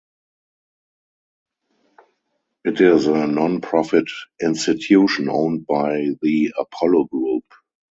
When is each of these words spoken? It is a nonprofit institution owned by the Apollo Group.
It 2.65 2.81
is 2.81 3.05
a 3.05 3.11
nonprofit 3.11 4.09
institution 4.41 5.29
owned 5.29 5.67
by 5.67 6.07
the 6.23 6.55
Apollo 6.57 7.03
Group. 7.03 7.45